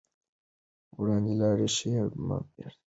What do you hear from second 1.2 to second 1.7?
لاړ